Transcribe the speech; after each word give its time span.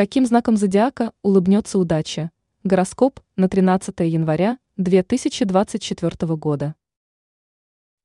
Каким 0.00 0.24
знаком 0.24 0.56
зодиака 0.56 1.12
улыбнется 1.20 1.78
удача? 1.78 2.30
Гороскоп 2.64 3.20
на 3.36 3.50
13 3.50 4.00
января 4.00 4.58
2024 4.78 6.36
года. 6.36 6.74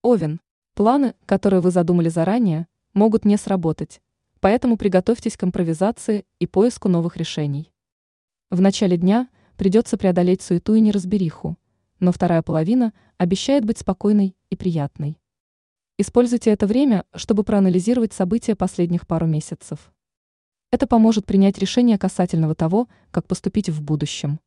Овен. 0.02 0.42
Планы, 0.74 1.16
которые 1.26 1.62
вы 1.62 1.72
задумали 1.72 2.10
заранее, 2.10 2.68
могут 2.94 3.24
не 3.24 3.38
сработать, 3.38 4.02
поэтому 4.42 4.76
приготовьтесь 4.76 5.38
к 5.38 5.46
импровизации 5.46 6.26
и 6.40 6.48
поиску 6.48 6.90
новых 6.90 7.16
решений. 7.16 7.72
В 8.50 8.60
начале 8.60 8.98
дня 8.98 9.30
придется 9.56 9.96
преодолеть 9.96 10.42
суету 10.42 10.76
и 10.76 10.82
неразбериху, 10.82 11.58
но 12.02 12.12
вторая 12.12 12.42
половина 12.42 12.92
обещает 13.18 13.64
быть 13.64 13.78
спокойной 13.78 14.36
и 14.50 14.58
приятной. 14.58 15.18
Используйте 15.98 16.50
это 16.50 16.68
время, 16.68 17.06
чтобы 17.16 17.46
проанализировать 17.46 18.12
события 18.12 18.58
последних 18.58 19.08
пару 19.08 19.28
месяцев. 19.28 19.94
Это 20.76 20.88
поможет 20.88 21.26
принять 21.26 21.58
решение 21.58 21.98
касательного 21.98 22.54
того, 22.54 22.90
как 23.12 23.28
поступить 23.28 23.70
в 23.70 23.82
будущем. 23.82 24.42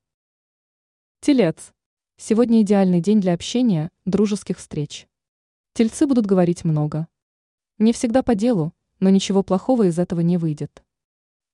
Телец. 1.23 1.73
Сегодня 2.19 2.61
идеальный 2.61 3.01
день 3.01 3.19
для 3.19 3.33
общения, 3.33 3.91
дружеских 4.05 4.59
встреч. 4.59 5.09
Тельцы 5.73 6.07
будут 6.07 6.27
говорить 6.27 6.65
много. 6.65 7.09
Не 7.79 7.95
всегда 7.95 8.23
по 8.23 8.35
делу, 8.35 8.75
но 9.01 9.09
ничего 9.09 9.43
плохого 9.43 9.85
из 9.85 9.99
этого 9.99 10.21
не 10.21 10.37
выйдет. 10.37 10.83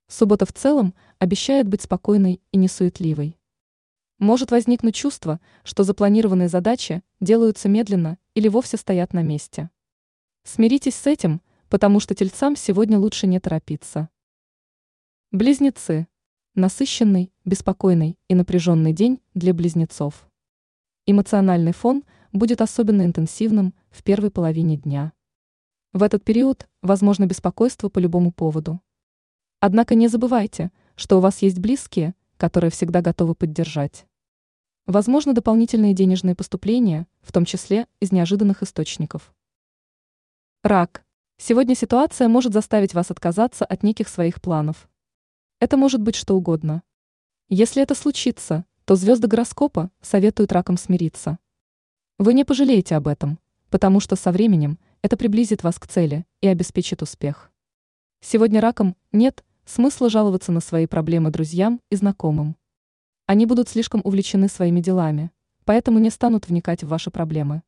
Суббота 0.09 0.45
в 0.45 0.53
целом 0.53 0.93
обещает 1.21 1.69
быть 1.69 1.83
спокойной 1.83 2.41
и 2.51 2.57
несуетливой. 2.57 3.39
Может 4.19 4.51
возникнуть 4.51 4.97
чувство, 4.97 5.39
что 5.63 5.85
запланированные 5.85 6.49
задачи 6.49 7.05
делаются 7.21 7.69
медленно 7.69 8.19
или 8.35 8.49
вовсе 8.49 8.77
стоят 8.77 9.13
на 9.13 9.23
месте. 9.23 9.71
Смиритесь 10.43 10.97
с 10.97 11.07
этим, 11.07 11.43
потому 11.69 12.01
что 12.01 12.17
тельцам 12.17 12.57
сегодня 12.57 12.99
лучше 12.99 13.29
не 13.29 13.39
торопиться. 13.39 14.09
Близнецы. 15.35 16.07
Насыщенный, 16.55 17.33
беспокойный 17.45 18.17
и 18.29 18.37
напряженный 18.37 18.93
день 18.93 19.21
для 19.35 19.53
близнецов. 19.53 20.29
Эмоциональный 21.07 21.73
фон 21.73 22.05
будет 22.33 22.61
особенно 22.61 23.03
интенсивным 23.03 23.75
в 23.91 24.05
первой 24.05 24.31
половине 24.31 24.77
дня. 24.77 25.13
В 25.93 26.05
этот 26.05 26.23
период 26.23 26.69
возможно 26.83 27.27
беспокойство 27.27 27.89
по 27.89 27.99
любому 27.99 28.31
поводу. 28.31 28.81
Однако 29.59 29.97
не 29.97 30.07
забывайте, 30.07 30.71
что 30.95 31.17
у 31.19 31.21
вас 31.21 31.43
есть 31.43 31.59
близкие, 31.59 32.15
которые 32.37 32.71
всегда 32.71 33.01
готовы 33.01 33.35
поддержать. 33.35 34.07
Возможно 34.87 35.33
дополнительные 35.33 35.95
денежные 35.95 36.37
поступления, 36.37 37.09
в 37.23 37.33
том 37.33 37.45
числе 37.45 37.89
из 37.99 38.13
неожиданных 38.13 38.63
источников. 38.63 39.35
Рак. 40.63 41.05
Сегодня 41.39 41.75
ситуация 41.75 42.29
может 42.29 42.53
заставить 42.53 42.95
вас 42.95 43.11
отказаться 43.11 43.65
от 43.65 43.83
неких 43.83 44.07
своих 44.07 44.41
планов. 44.41 44.89
Это 45.65 45.79
может 45.79 46.03
быть 46.03 46.15
что 46.15 46.37
угодно. 46.37 46.83
Если 47.49 47.83
это 47.83 47.95
случится, 47.95 48.67
то 48.85 48.97
звезды 48.97 49.29
гороскопа 49.29 49.91
советуют 50.03 50.53
ракам 50.53 50.77
смириться. 50.77 51.39
Вы 52.19 52.35
не 52.35 52.45
пожалеете 52.45 52.97
об 52.97 53.09
этом, 53.09 53.39
потому 53.71 53.99
что 53.99 54.15
со 54.15 54.31
временем 54.31 54.79
это 55.01 55.17
приблизит 55.17 55.63
вас 55.63 55.79
к 55.79 55.87
цели 55.87 56.27
и 56.43 56.49
обеспечит 56.49 57.01
успех. 57.01 57.51
Сегодня 58.21 58.61
ракам 58.61 58.95
нет 59.11 59.43
смысла 59.65 60.11
жаловаться 60.11 60.53
на 60.53 60.61
свои 60.61 60.87
проблемы 60.87 61.31
друзьям 61.31 61.81
и 61.89 61.97
знакомым. 61.97 62.57
Они 63.25 63.47
будут 63.47 63.71
слишком 63.71 64.03
увлечены 64.05 64.49
своими 64.49 64.81
делами, 64.83 65.31
поэтому 65.65 65.99
не 65.99 66.11
станут 66.11 66.47
вникать 66.47 66.85
в 66.85 66.89
ваши 66.89 67.11
проблемы. 67.11 67.63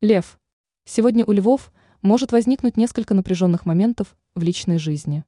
Лев. 0.00 0.38
Сегодня 0.84 1.24
у 1.24 1.32
львов 1.32 1.72
может 2.00 2.30
возникнуть 2.30 2.76
несколько 2.76 3.14
напряженных 3.14 3.66
моментов 3.66 4.16
в 4.36 4.44
личной 4.44 4.78
жизни. 4.78 5.24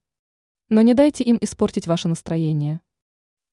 Но 0.73 0.81
не 0.81 0.95
дайте 0.95 1.23
им 1.23 1.37
испортить 1.39 1.87
ваше 1.87 2.09
настроение. 2.09 2.81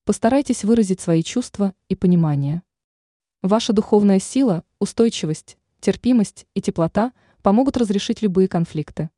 Постарайтесь 0.06 0.64
выразить 0.64 1.02
свои 1.02 1.22
чувства 1.22 1.76
и 1.89 1.95
понимание. 1.95 2.64
Ваша 3.42 3.73
духовная 3.73 4.20
сила, 4.20 4.64
устойчивость, 4.80 5.58
терпимость 5.81 6.48
и 6.54 6.61
теплота 6.61 7.11
помогут 7.42 7.76
разрешить 7.76 8.21
любые 8.21 8.48
конфликты. 8.48 9.10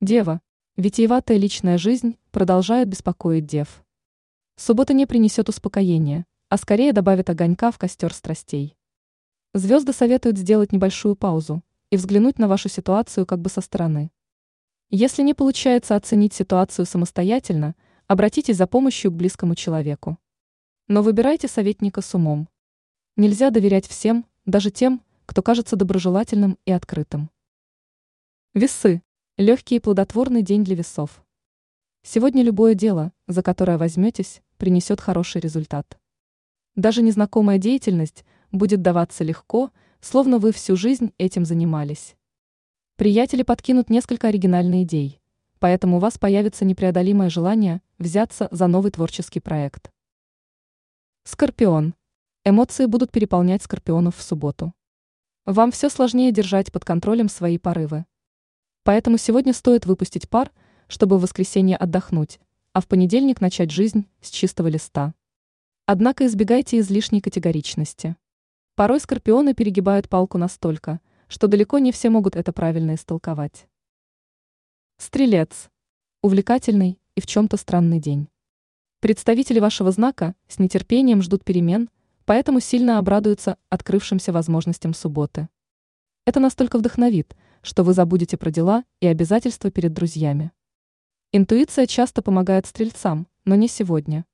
Дева. 0.00 0.40
Витиеватая 0.76 1.36
личная 1.36 1.78
жизнь 1.78 2.16
продолжает 2.30 2.86
беспокоить 2.86 3.44
дев. 3.46 3.82
Суббота 4.54 4.94
не 4.94 5.06
принесет 5.06 5.48
успокоения, 5.48 6.26
а 6.48 6.58
скорее 6.58 6.92
добавит 6.92 7.28
огонька 7.28 7.72
в 7.72 7.78
костер 7.78 8.14
страстей. 8.14 8.76
Звезды 9.52 9.92
советуют 9.92 10.38
сделать 10.38 10.70
небольшую 10.70 11.16
паузу 11.16 11.64
и 11.90 11.96
взглянуть 11.96 12.38
на 12.38 12.46
вашу 12.46 12.68
ситуацию 12.68 13.26
как 13.26 13.40
бы 13.40 13.50
со 13.50 13.62
стороны. 13.62 14.12
Если 14.90 15.20
не 15.22 15.34
получается 15.34 15.96
оценить 15.96 16.32
ситуацию 16.32 16.86
самостоятельно, 16.86 17.74
обратитесь 18.06 18.56
за 18.56 18.66
помощью 18.66 19.10
к 19.10 19.14
близкому 19.14 19.54
человеку. 19.54 20.16
Но 20.86 21.02
выбирайте 21.02 21.46
советника 21.46 22.00
с 22.00 22.14
умом. 22.14 22.48
Нельзя 23.14 23.50
доверять 23.50 23.86
всем, 23.86 24.24
даже 24.46 24.70
тем, 24.70 25.02
кто 25.26 25.42
кажется 25.42 25.76
доброжелательным 25.76 26.58
и 26.64 26.72
открытым. 26.72 27.28
Весы. 28.54 29.02
Легкий 29.36 29.76
и 29.76 29.80
плодотворный 29.80 30.40
день 30.40 30.64
для 30.64 30.74
весов. 30.74 31.22
Сегодня 32.02 32.42
любое 32.42 32.74
дело, 32.74 33.12
за 33.26 33.42
которое 33.42 33.76
возьметесь, 33.76 34.40
принесет 34.56 35.02
хороший 35.02 35.42
результат. 35.42 35.98
Даже 36.76 37.02
незнакомая 37.02 37.58
деятельность 37.58 38.24
будет 38.52 38.80
даваться 38.80 39.22
легко, 39.22 39.70
словно 40.00 40.38
вы 40.38 40.52
всю 40.52 40.76
жизнь 40.76 41.12
этим 41.18 41.44
занимались. 41.44 42.16
Приятели 42.98 43.44
подкинут 43.44 43.90
несколько 43.90 44.26
оригинальных 44.26 44.82
идей, 44.82 45.20
поэтому 45.60 45.98
у 45.98 46.00
вас 46.00 46.18
появится 46.18 46.64
непреодолимое 46.64 47.30
желание 47.30 47.80
взяться 47.96 48.48
за 48.50 48.66
новый 48.66 48.90
творческий 48.90 49.38
проект. 49.38 49.92
Скорпион. 51.22 51.94
Эмоции 52.44 52.86
будут 52.86 53.12
переполнять 53.12 53.62
скорпионов 53.62 54.16
в 54.16 54.22
субботу. 54.22 54.74
Вам 55.46 55.70
все 55.70 55.90
сложнее 55.90 56.32
держать 56.32 56.72
под 56.72 56.84
контролем 56.84 57.28
свои 57.28 57.56
порывы. 57.56 58.04
Поэтому 58.82 59.16
сегодня 59.16 59.52
стоит 59.52 59.86
выпустить 59.86 60.28
пар, 60.28 60.50
чтобы 60.88 61.18
в 61.18 61.20
воскресенье 61.20 61.76
отдохнуть, 61.76 62.40
а 62.72 62.80
в 62.80 62.88
понедельник 62.88 63.40
начать 63.40 63.70
жизнь 63.70 64.08
с 64.20 64.28
чистого 64.28 64.66
листа. 64.66 65.14
Однако 65.86 66.26
избегайте 66.26 66.80
излишней 66.80 67.20
категоричности. 67.20 68.16
Порой 68.74 68.98
скорпионы 68.98 69.54
перегибают 69.54 70.08
палку 70.08 70.36
настолько, 70.36 70.98
что 71.28 71.46
далеко 71.46 71.78
не 71.78 71.92
все 71.92 72.10
могут 72.10 72.36
это 72.36 72.52
правильно 72.52 72.94
истолковать. 72.94 73.68
Стрелец. 74.96 75.70
Увлекательный 76.22 76.98
и 77.14 77.20
в 77.20 77.26
чем-то 77.26 77.56
странный 77.56 78.00
день. 78.00 78.28
Представители 79.00 79.60
вашего 79.60 79.92
знака 79.92 80.34
с 80.48 80.58
нетерпением 80.58 81.22
ждут 81.22 81.44
перемен, 81.44 81.88
поэтому 82.24 82.58
сильно 82.58 82.98
обрадуются 82.98 83.56
открывшимся 83.68 84.32
возможностям 84.32 84.94
субботы. 84.94 85.48
Это 86.24 86.40
настолько 86.40 86.78
вдохновит, 86.78 87.36
что 87.62 87.84
вы 87.84 87.92
забудете 87.92 88.36
про 88.36 88.50
дела 88.50 88.84
и 89.00 89.06
обязательства 89.06 89.70
перед 89.70 89.92
друзьями. 89.92 90.50
Интуиция 91.30 91.86
часто 91.86 92.22
помогает 92.22 92.66
стрельцам, 92.66 93.28
но 93.44 93.54
не 93.54 93.68
сегодня. 93.68 94.24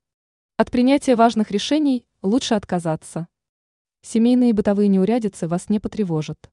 От 0.57 0.71
принятия 0.71 1.15
важных 1.15 1.51
решений 1.51 2.05
лучше 2.21 2.55
отказаться. 2.55 3.27
Семейные 4.01 4.51
и 4.51 4.53
бытовые 4.53 4.87
неурядицы 4.87 5.47
вас 5.47 5.69
не 5.69 5.79
потревожат. 5.79 6.49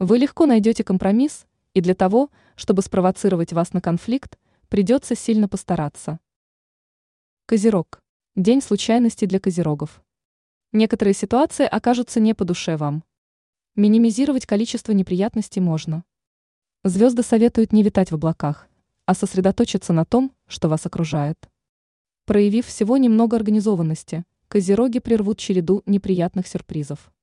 Вы 0.00 0.18
легко 0.18 0.44
найдете 0.46 0.82
компромисс, 0.82 1.46
и 1.72 1.80
для 1.80 1.94
того, 1.94 2.30
чтобы 2.56 2.82
спровоцировать 2.82 3.52
вас 3.52 3.72
на 3.72 3.80
конфликт, 3.80 4.40
придется 4.68 5.14
сильно 5.14 5.48
постараться. 5.48 6.18
Козерог. 7.46 8.02
День 8.34 8.60
случайностей 8.60 9.26
для 9.26 9.38
козерогов. 9.38 10.02
Некоторые 10.72 11.14
ситуации 11.14 11.64
окажутся 11.64 12.18
не 12.18 12.34
по 12.34 12.44
душе 12.44 12.76
вам. 12.76 13.04
Минимизировать 13.76 14.46
количество 14.46 14.90
неприятностей 14.90 15.60
можно. 15.60 16.02
Звезды 16.82 17.22
советуют 17.22 17.72
не 17.72 17.84
витать 17.84 18.10
в 18.10 18.16
облаках, 18.16 18.66
а 19.06 19.14
сосредоточиться 19.14 19.92
на 19.92 20.04
том, 20.04 20.32
что 20.48 20.68
вас 20.68 20.84
окружает. 20.86 21.38
Проявив 22.24 22.66
всего 22.66 22.96
немного 22.96 23.36
организованности, 23.36 24.24
козероги 24.48 24.98
прервут 24.98 25.38
череду 25.38 25.84
неприятных 25.86 26.48
сюрпризов 26.48 27.13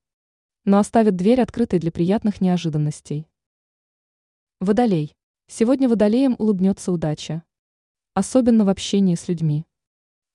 но 0.64 0.78
оставит 0.78 1.16
дверь 1.16 1.40
открытой 1.40 1.78
для 1.78 1.90
приятных 1.90 2.40
неожиданностей. 2.40 3.26
Водолей. 4.60 5.16
Сегодня 5.48 5.88
водолеем 5.88 6.36
улыбнется 6.38 6.92
удача. 6.92 7.42
Особенно 8.14 8.64
в 8.64 8.68
общении 8.68 9.16
с 9.16 9.26
людьми. 9.26 9.66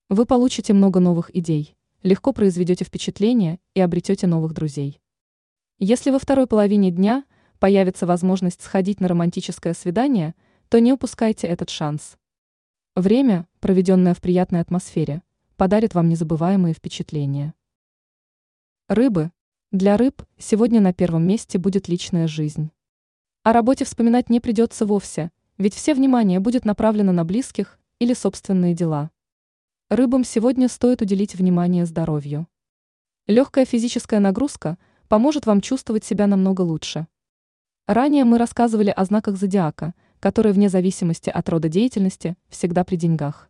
Вы 0.09 0.25
получите 0.25 0.74
много 0.74 1.00
новых 1.00 1.35
идей, 1.35 1.75
легко 2.03 2.33
произведете 2.33 2.83
впечатление 2.85 3.59
и 3.74 3.81
обретете 3.81 4.27
новых 4.27 4.53
друзей. 4.53 5.00
Если 5.79 6.12
во 6.12 6.19
второй 6.19 6.47
половине 6.47 6.91
дня 6.91 7.23
появится 7.59 8.06
возможность 8.06 8.62
сходить 8.62 9.00
на 9.00 9.07
романтическое 9.07 9.73
свидание, 9.73 10.35
то 10.69 10.80
не 10.80 10.91
упускайте 10.91 11.47
этот 11.47 11.69
шанс. 11.69 12.18
Время, 12.95 13.47
проведенное 13.59 14.13
в 14.13 14.21
приятной 14.21 14.59
атмосфере, 14.59 15.21
подарит 15.56 15.94
вам 15.94 16.09
незабываемые 16.09 16.73
впечатления. 16.73 17.53
Рыбы, 18.88 19.31
для 19.73 19.97
рыб 19.97 20.23
сегодня 20.37 20.79
на 20.79 20.93
первом 20.93 21.27
месте 21.27 21.57
будет 21.57 21.89
личная 21.89 22.25
жизнь. 22.25 22.71
О 23.43 23.51
работе 23.51 23.83
вспоминать 23.83 24.29
не 24.29 24.39
придется 24.39 24.85
вовсе, 24.85 25.29
ведь 25.57 25.73
все 25.73 25.93
внимание 25.93 26.39
будет 26.39 26.63
направлено 26.63 27.11
на 27.11 27.25
близких 27.25 27.77
или 27.99 28.13
собственные 28.13 28.73
дела. 28.73 29.11
Рыбам 29.89 30.23
сегодня 30.23 30.69
стоит 30.69 31.01
уделить 31.01 31.35
внимание 31.35 31.85
здоровью. 31.85 32.47
Легкая 33.27 33.65
физическая 33.65 34.21
нагрузка 34.21 34.77
поможет 35.09 35.45
вам 35.45 35.59
чувствовать 35.59 36.05
себя 36.05 36.27
намного 36.27 36.61
лучше. 36.61 37.05
Ранее 37.87 38.23
мы 38.23 38.37
рассказывали 38.37 38.89
о 38.89 39.03
знаках 39.03 39.35
зодиака, 39.35 39.93
которые 40.21 40.53
вне 40.53 40.69
зависимости 40.69 41.29
от 41.29 41.49
рода 41.49 41.67
деятельности 41.67 42.37
всегда 42.47 42.85
при 42.85 42.95
деньгах. 42.95 43.49